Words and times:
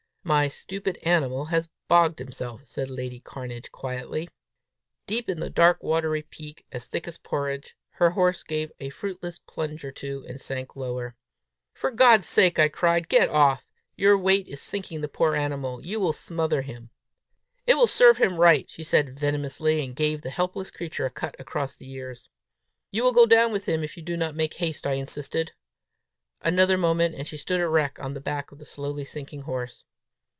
"My 0.23 0.49
stupid 0.49 0.99
animal 1.01 1.45
has 1.45 1.67
bogged 1.87 2.19
himself!" 2.19 2.61
said 2.65 2.91
lady 2.91 3.19
Cairnedge 3.19 3.71
quietly. 3.71 4.29
Deep 5.07 5.27
in 5.27 5.39
the 5.39 5.49
dark 5.49 5.81
watery 5.81 6.21
peat, 6.21 6.63
as 6.71 6.85
thick 6.85 7.07
as 7.07 7.17
porridge, 7.17 7.75
her 7.89 8.11
horse 8.11 8.43
gave 8.43 8.71
a 8.79 8.91
fruitless 8.91 9.39
plunge 9.39 9.83
or 9.83 9.89
two, 9.89 10.23
and 10.29 10.39
sank 10.39 10.75
lower. 10.75 11.15
"For 11.73 11.89
God's 11.89 12.27
sake," 12.27 12.59
I 12.59 12.69
cried, 12.69 13.09
"get 13.09 13.29
off! 13.29 13.65
Your 13.97 14.15
weight 14.15 14.47
is 14.47 14.61
sinking 14.61 15.01
the 15.01 15.07
poor 15.07 15.33
animal! 15.33 15.83
You 15.83 15.99
will 15.99 16.13
smother 16.13 16.61
him!" 16.61 16.91
"It 17.65 17.73
will 17.73 17.87
serve 17.87 18.17
him 18.17 18.37
right," 18.39 18.69
she 18.69 18.83
said 18.83 19.17
venomously, 19.17 19.83
and 19.83 19.95
gave 19.95 20.21
the 20.21 20.29
helpless 20.29 20.69
creature 20.69 21.07
a 21.07 21.09
cut 21.09 21.35
across 21.39 21.75
the 21.75 21.91
ears. 21.91 22.29
"You 22.91 23.01
will 23.03 23.11
go 23.11 23.25
down 23.25 23.51
with 23.51 23.65
him, 23.65 23.83
if 23.83 23.97
you 23.97 24.03
do 24.03 24.15
not 24.15 24.35
make 24.35 24.53
haste," 24.53 24.85
I 24.85 24.93
insisted. 24.93 25.51
Another 26.43 26.77
moment 26.77 27.15
and 27.15 27.25
she 27.25 27.37
stood 27.37 27.59
erect 27.59 27.97
on 27.97 28.13
the 28.13 28.21
back 28.21 28.51
of 28.51 28.59
the 28.59 28.65
slowly 28.65 29.03
sinking 29.03 29.41
horse. 29.41 29.83